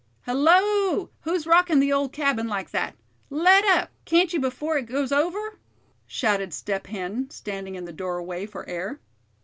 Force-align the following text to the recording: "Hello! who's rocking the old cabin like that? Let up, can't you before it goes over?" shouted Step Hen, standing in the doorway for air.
"Hello! 0.25 1.11
who's 1.19 1.45
rocking 1.45 1.79
the 1.79 1.93
old 1.93 2.11
cabin 2.11 2.47
like 2.47 2.71
that? 2.71 2.95
Let 3.29 3.63
up, 3.65 3.91
can't 4.03 4.33
you 4.33 4.39
before 4.39 4.75
it 4.79 4.87
goes 4.87 5.11
over?" 5.11 5.59
shouted 6.07 6.55
Step 6.55 6.87
Hen, 6.87 7.29
standing 7.29 7.75
in 7.75 7.85
the 7.85 7.93
doorway 7.93 8.47
for 8.47 8.67
air. 8.67 8.99